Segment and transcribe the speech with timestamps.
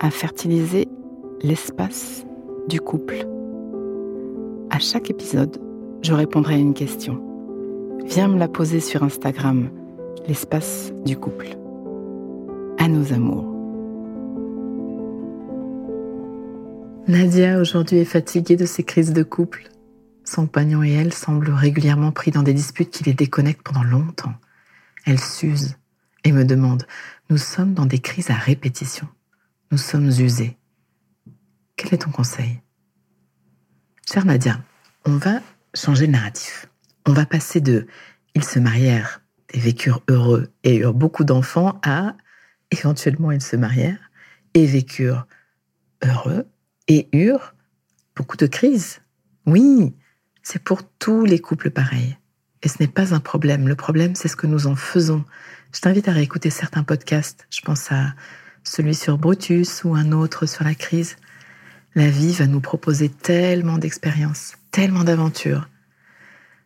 [0.00, 0.88] à fertiliser
[1.42, 2.24] l'espace
[2.68, 3.26] du couple.
[4.70, 5.60] À chaque épisode,
[6.02, 7.22] je répondrai à une question.
[8.04, 9.70] Viens me la poser sur Instagram,
[10.26, 11.48] l'espace du couple.
[12.78, 13.54] À nos amours.
[17.08, 19.68] Nadia aujourd'hui est fatiguée de ses crises de couple.
[20.24, 24.34] Son compagnon et elle semblent régulièrement pris dans des disputes qui les déconnectent pendant longtemps.
[25.06, 25.76] Elle s'use
[26.24, 26.86] et me demande
[27.30, 29.08] Nous sommes dans des crises à répétition.
[29.70, 30.56] Nous sommes usés.
[31.76, 32.62] Quel est ton conseil?
[34.10, 34.58] Chère Nadia,
[35.04, 35.40] on va
[35.74, 36.66] changer de narratif.
[37.06, 37.86] On va passer de
[38.34, 39.20] ils se marièrent
[39.52, 42.16] et vécurent heureux et eurent beaucoup d'enfants à
[42.70, 44.10] éventuellement ils se marièrent
[44.54, 45.26] et vécurent
[46.02, 46.46] heureux
[46.86, 47.54] et eurent
[48.16, 49.02] beaucoup de crises.
[49.44, 49.94] Oui,
[50.42, 52.16] c'est pour tous les couples pareils.
[52.62, 53.68] Et ce n'est pas un problème.
[53.68, 55.24] Le problème, c'est ce que nous en faisons.
[55.74, 57.46] Je t'invite à réécouter certains podcasts.
[57.50, 58.14] Je pense à
[58.68, 61.16] celui sur Brutus ou un autre sur la crise.
[61.94, 65.68] La vie va nous proposer tellement d'expériences, tellement d'aventures.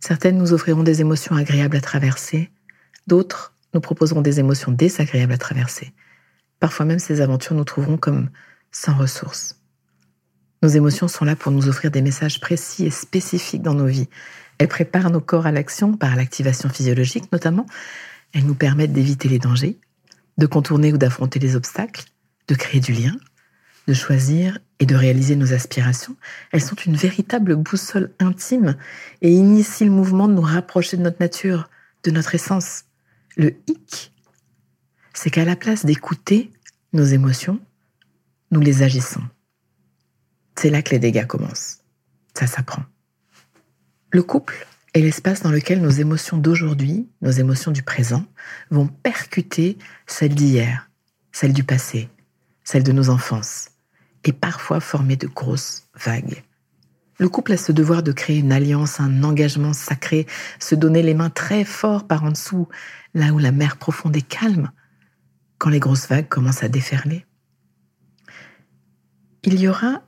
[0.00, 2.50] Certaines nous offriront des émotions agréables à traverser,
[3.06, 5.92] d'autres nous proposeront des émotions désagréables à traverser.
[6.60, 8.28] Parfois même ces aventures nous trouveront comme
[8.70, 9.60] sans ressources.
[10.62, 14.08] Nos émotions sont là pour nous offrir des messages précis et spécifiques dans nos vies.
[14.58, 17.66] Elles préparent nos corps à l'action par l'activation physiologique notamment.
[18.32, 19.78] Elles nous permettent d'éviter les dangers,
[20.38, 22.04] de contourner ou d'affronter les obstacles,
[22.48, 23.16] de créer du lien,
[23.86, 26.16] de choisir et de réaliser nos aspirations.
[26.52, 28.76] Elles sont une véritable boussole intime
[29.22, 31.68] et initient le mouvement de nous rapprocher de notre nature,
[32.02, 32.84] de notre essence.
[33.36, 34.12] Le hic,
[35.12, 36.50] c'est qu'à la place d'écouter
[36.92, 37.60] nos émotions,
[38.50, 39.22] nous les agissons.
[40.56, 41.78] C'est là que les dégâts commencent.
[42.34, 42.84] Ça s'apprend.
[44.10, 48.24] Le couple est l'espace dans lequel nos émotions d'aujourd'hui, nos émotions du présent,
[48.70, 50.88] vont percuter celles d'hier,
[51.32, 52.08] celles du passé,
[52.62, 53.70] celles de nos enfances,
[54.24, 56.44] et parfois former de grosses vagues.
[57.18, 60.26] Le couple a ce devoir de créer une alliance, un engagement sacré,
[60.58, 62.68] se donner les mains très fort par en dessous,
[63.14, 64.70] là où la mer profonde est calme,
[65.58, 67.26] quand les grosses vagues commencent à déferler.
[69.42, 70.02] Il y aura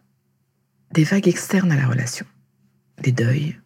[0.93, 2.27] des vagues externes à la relation,
[3.03, 3.57] des deuils,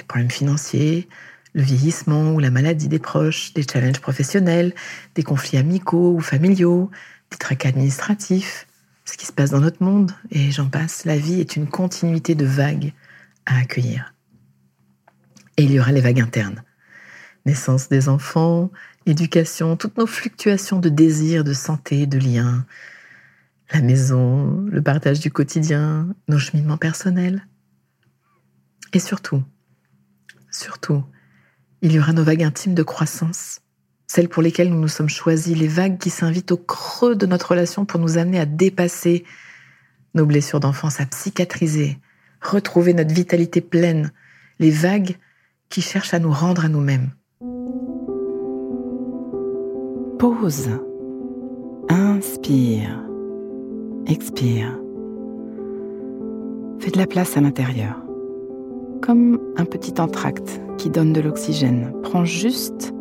[0.00, 1.08] des problèmes financiers,
[1.52, 4.74] le vieillissement ou la maladie des proches, des challenges professionnels,
[5.14, 6.90] des conflits amicaux ou familiaux,
[7.30, 8.66] des tracas administratifs,
[9.04, 12.34] ce qui se passe dans notre monde, et j'en passe, la vie est une continuité
[12.34, 12.92] de vagues
[13.46, 14.14] à accueillir.
[15.56, 16.62] Et il y aura les vagues internes.
[17.44, 18.70] Naissance des enfants,
[19.06, 22.64] éducation, toutes nos fluctuations de désir, de santé, de liens,
[23.72, 27.46] la maison, le partage du quotidien, nos cheminements personnels.
[28.92, 29.42] Et surtout,
[30.50, 31.04] surtout,
[31.82, 33.60] il y aura nos vagues intimes de croissance,
[34.06, 37.50] celles pour lesquelles nous nous sommes choisis, les vagues qui s'invitent au creux de notre
[37.50, 39.24] relation pour nous amener à dépasser
[40.14, 41.98] nos blessures d'enfance, à psychiatriser,
[42.40, 44.12] retrouver notre vitalité pleine,
[44.58, 45.16] les vagues
[45.68, 47.10] qui cherchent à nous rendre à nous-mêmes.
[50.18, 50.70] Pause.
[51.88, 53.04] Inspire.
[54.06, 54.78] Expire.
[56.80, 58.09] Fais de la place à l'intérieur.
[59.02, 61.92] Comme un petit entracte qui donne de l'oxygène.
[62.02, 62.92] Prends juste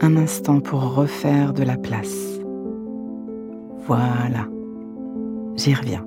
[0.00, 2.38] un instant pour refaire de la place.
[3.86, 4.48] Voilà.
[5.56, 6.06] J'y reviens.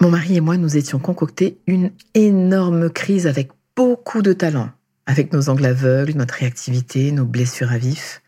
[0.00, 4.70] Mon mari et moi, nous étions concoctés une énorme crise avec beaucoup de talent,
[5.06, 8.22] avec nos angles aveugles, notre réactivité, nos blessures à vif.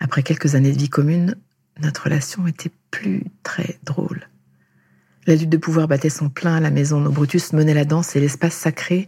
[0.00, 1.36] Après quelques années de vie commune,
[1.80, 4.26] notre relation était plus très drôle.
[5.26, 7.00] La lutte de pouvoir battait son plein à la maison.
[7.00, 9.06] Nos Brutus menaient la danse et l'espace sacré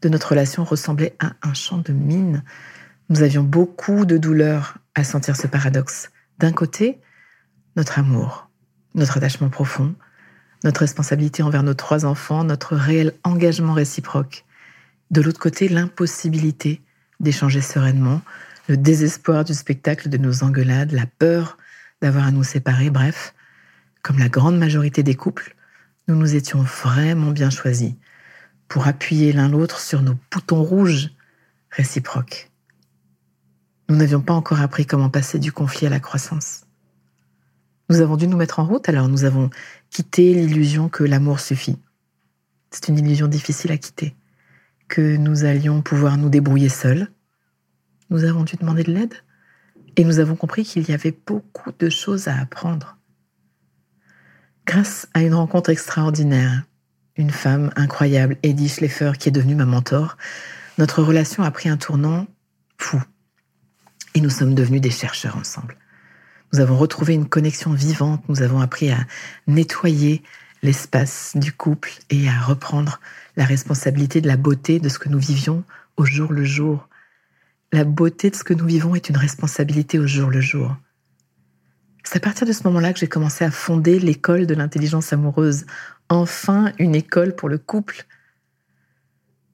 [0.00, 2.42] de notre relation ressemblait à un champ de mine.
[3.10, 6.10] Nous avions beaucoup de douleur à sentir ce paradoxe.
[6.38, 6.98] D'un côté,
[7.76, 8.48] notre amour,
[8.94, 9.94] notre attachement profond,
[10.64, 14.44] notre responsabilité envers nos trois enfants, notre réel engagement réciproque.
[15.10, 16.80] De l'autre côté, l'impossibilité
[17.18, 18.22] d'échanger sereinement,
[18.68, 21.58] le désespoir du spectacle de nos engueulades, la peur
[22.00, 23.34] d'avoir à nous séparer, bref,
[24.02, 25.54] comme la grande majorité des couples,
[26.08, 27.94] nous nous étions vraiment bien choisis
[28.68, 31.10] pour appuyer l'un l'autre sur nos boutons rouges
[31.70, 32.50] réciproques.
[33.88, 36.64] Nous n'avions pas encore appris comment passer du conflit à la croissance.
[37.88, 39.50] Nous avons dû nous mettre en route, alors nous avons
[39.90, 41.76] quitté l'illusion que l'amour suffit.
[42.70, 44.14] C'est une illusion difficile à quitter,
[44.86, 47.08] que nous allions pouvoir nous débrouiller seuls.
[48.08, 49.14] Nous avons dû demander de l'aide
[49.96, 52.99] et nous avons compris qu'il y avait beaucoup de choses à apprendre.
[54.66, 56.62] Grâce à une rencontre extraordinaire,
[57.16, 60.16] une femme incroyable, Eddie Schleffer, qui est devenue ma mentor,
[60.78, 62.26] notre relation a pris un tournant
[62.78, 63.02] fou.
[64.14, 65.76] Et nous sommes devenus des chercheurs ensemble.
[66.52, 68.98] Nous avons retrouvé une connexion vivante, nous avons appris à
[69.46, 70.22] nettoyer
[70.62, 73.00] l'espace du couple et à reprendre
[73.36, 75.64] la responsabilité de la beauté de ce que nous vivions
[75.96, 76.88] au jour le jour.
[77.72, 80.76] La beauté de ce que nous vivons est une responsabilité au jour le jour.
[82.04, 85.66] C'est à partir de ce moment-là que j'ai commencé à fonder l'école de l'intelligence amoureuse.
[86.08, 88.06] Enfin, une école pour le couple.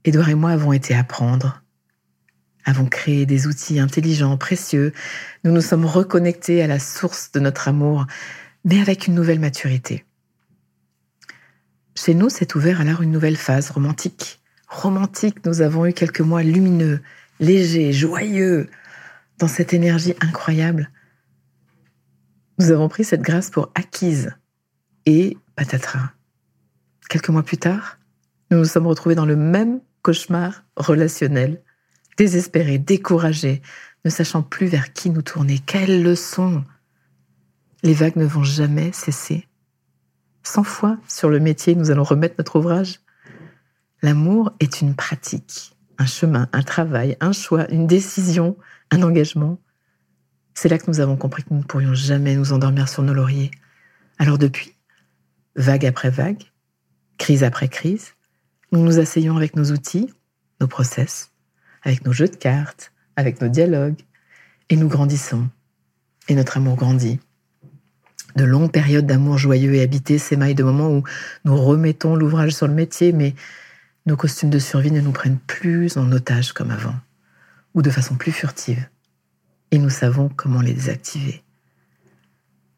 [0.04, 1.62] Edouard et moi avons été apprendre,
[2.64, 4.92] avons créé des outils intelligents, précieux.
[5.44, 8.06] Nous nous sommes reconnectés à la source de notre amour,
[8.64, 10.04] mais avec une nouvelle maturité.
[11.96, 14.40] Chez nous s'est ouvert alors une nouvelle phase romantique.
[14.68, 17.00] Romantique, nous avons eu quelques mois lumineux,
[17.40, 18.68] légers, joyeux,
[19.38, 20.90] dans cette énergie incroyable.
[22.58, 24.34] Nous avons pris cette grâce pour acquise.
[25.04, 26.10] Et patatras.
[27.08, 27.98] Quelques mois plus tard,
[28.50, 31.62] nous nous sommes retrouvés dans le même cauchemar relationnel,
[32.16, 33.62] désespérés, découragés,
[34.04, 35.58] ne sachant plus vers qui nous tourner.
[35.58, 36.64] Quelle leçon
[37.82, 39.46] Les vagues ne vont jamais cesser.
[40.42, 43.00] Cent fois sur le métier, nous allons remettre notre ouvrage.
[44.02, 48.56] L'amour est une pratique, un chemin, un travail, un choix, une décision,
[48.90, 49.58] un engagement.
[50.56, 53.12] C'est là que nous avons compris que nous ne pourrions jamais nous endormir sur nos
[53.12, 53.50] lauriers.
[54.18, 54.72] Alors depuis,
[55.54, 56.44] vague après vague,
[57.18, 58.14] crise après crise,
[58.72, 60.10] nous nous asseyons avec nos outils,
[60.62, 61.30] nos process,
[61.82, 64.00] avec nos jeux de cartes, avec nos dialogues,
[64.70, 65.46] et nous grandissons.
[66.26, 67.20] Et notre amour grandit.
[68.34, 71.04] De longues périodes d'amour joyeux et habité s'émaillent de moments où
[71.44, 73.34] nous remettons l'ouvrage sur le métier, mais
[74.06, 76.96] nos costumes de survie ne nous prennent plus en otage comme avant,
[77.74, 78.88] ou de façon plus furtive
[79.70, 81.42] et nous savons comment les désactiver.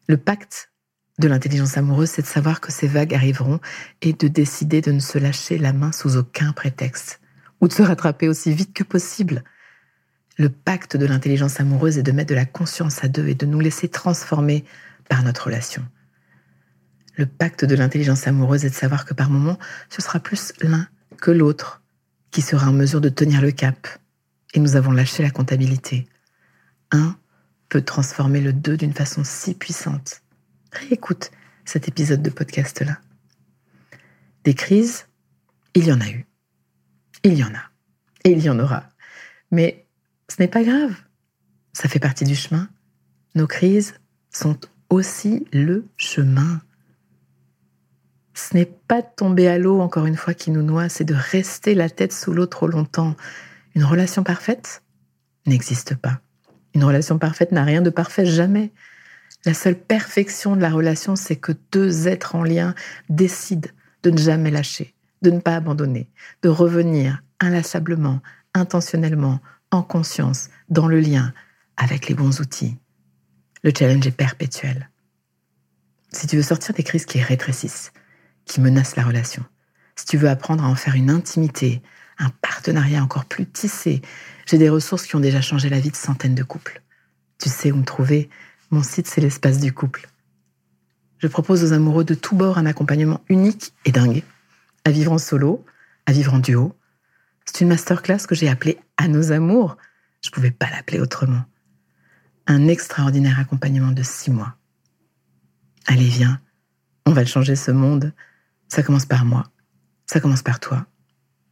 [0.07, 0.71] Le pacte
[1.19, 3.59] de l'intelligence amoureuse, c'est de savoir que ces vagues arriveront
[4.01, 7.19] et de décider de ne se lâcher la main sous aucun prétexte,
[7.61, 9.43] ou de se rattraper aussi vite que possible.
[10.37, 13.45] Le pacte de l'intelligence amoureuse est de mettre de la conscience à deux et de
[13.45, 14.63] nous laisser transformer
[15.09, 15.85] par notre relation.
[17.17, 19.59] Le pacte de l'intelligence amoureuse est de savoir que par moments,
[19.89, 20.87] ce sera plus l'un
[21.19, 21.81] que l'autre
[22.31, 23.87] qui sera en mesure de tenir le cap.
[24.53, 26.07] Et nous avons lâché la comptabilité
[26.91, 27.17] un
[27.69, 30.21] peut transformer le deux d'une façon si puissante.
[30.71, 31.31] Réécoute
[31.65, 32.97] cet épisode de podcast-là.
[34.43, 35.07] Des crises,
[35.75, 36.25] il y en a eu.
[37.23, 37.63] Il y en a.
[38.23, 38.89] Et il y en aura.
[39.51, 39.85] Mais
[40.29, 40.95] ce n'est pas grave.
[41.73, 42.69] Ça fait partie du chemin.
[43.35, 43.93] Nos crises
[44.31, 44.59] sont
[44.89, 46.61] aussi le chemin.
[48.33, 51.13] Ce n'est pas de tomber à l'eau, encore une fois, qui nous noie, c'est de
[51.13, 53.15] rester la tête sous l'eau trop longtemps.
[53.75, 54.81] Une relation parfaite
[55.45, 56.21] n'existe pas.
[56.73, 58.71] Une relation parfaite n'a rien de parfait, jamais.
[59.45, 62.75] La seule perfection de la relation, c'est que deux êtres en lien
[63.09, 63.69] décident
[64.03, 66.09] de ne jamais lâcher, de ne pas abandonner,
[66.41, 68.21] de revenir inlassablement,
[68.53, 69.39] intentionnellement,
[69.71, 71.33] en conscience, dans le lien,
[71.77, 72.77] avec les bons outils.
[73.63, 74.89] Le challenge est perpétuel.
[76.11, 77.91] Si tu veux sortir des crises qui rétrécissent,
[78.45, 79.45] qui menacent la relation,
[79.95, 81.81] si tu veux apprendre à en faire une intimité,
[82.19, 84.01] un partenariat encore plus tissé.
[84.45, 86.81] J'ai des ressources qui ont déjà changé la vie de centaines de couples.
[87.39, 88.29] Tu sais où me trouver.
[88.71, 90.07] Mon site, c'est l'espace du couple.
[91.17, 94.23] Je propose aux amoureux de tous bords un accompagnement unique et dingue.
[94.85, 95.65] À vivre en solo,
[96.05, 96.75] à vivre en duo.
[97.45, 99.77] C'est une masterclass que j'ai appelée À nos amours.
[100.21, 101.43] Je ne pouvais pas l'appeler autrement.
[102.47, 104.55] Un extraordinaire accompagnement de six mois.
[105.87, 106.41] Allez, viens.
[107.05, 108.13] On va le changer ce monde.
[108.67, 109.45] Ça commence par moi.
[110.05, 110.85] Ça commence par toi.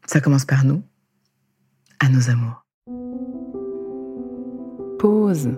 [0.07, 0.81] Ça commence par nous,
[1.99, 2.63] à nos amours.
[4.99, 5.49] Pause.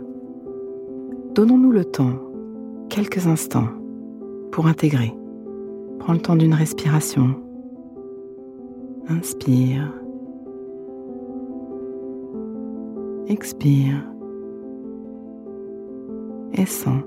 [1.35, 2.19] Donnons-nous le temps,
[2.89, 3.69] quelques instants,
[4.51, 5.13] pour intégrer.
[5.99, 7.39] Prends le temps d'une respiration.
[9.07, 9.93] Inspire.
[13.27, 14.03] Expire.
[16.53, 17.03] Et sens.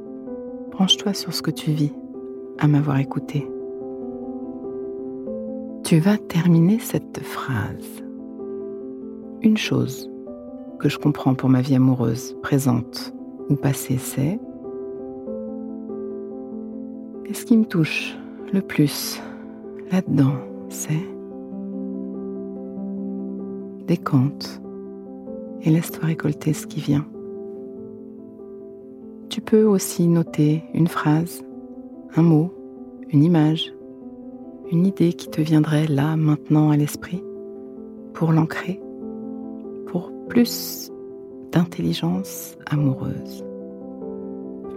[0.71, 1.93] branche-toi sur ce que tu vis
[2.61, 3.52] à m'avoir écouté.
[5.85, 8.03] Tu vas terminer cette phrase.
[9.43, 10.11] Une chose
[10.79, 13.13] que je comprends pour ma vie amoureuse, présente
[13.49, 14.39] ou passée, c'est
[17.27, 18.17] et ce qui me touche
[18.53, 19.21] le plus
[19.91, 20.35] là-dedans,
[20.69, 21.07] c'est
[23.87, 24.61] décante
[25.63, 27.07] et laisse-toi récolter ce qui vient.
[29.31, 31.43] Tu peux aussi noter une phrase,
[32.17, 32.53] un mot,
[33.09, 33.73] une image,
[34.73, 37.23] une idée qui te viendrait là, maintenant à l'esprit,
[38.15, 38.81] pour l'ancrer,
[39.87, 40.91] pour plus
[41.53, 43.45] d'intelligence amoureuse.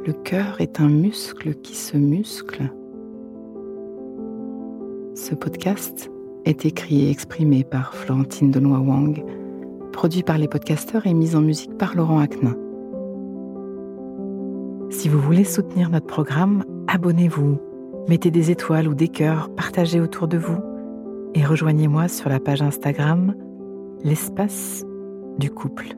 [0.05, 2.69] Le cœur est un muscle qui se muscle.
[5.15, 6.11] Ce podcast
[6.43, 9.23] est écrit et exprimé par Florentine Denois Wang,
[9.93, 12.57] produit par les podcasteurs et mis en musique par Laurent Aknin.
[14.89, 17.57] Si vous voulez soutenir notre programme, abonnez-vous
[18.07, 20.59] Mettez des étoiles ou des cœurs, partagez autour de vous
[21.33, 23.33] et rejoignez-moi sur la page Instagram
[24.03, 24.85] L'espace
[25.39, 25.95] du couple.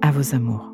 [0.00, 0.73] À vos amours.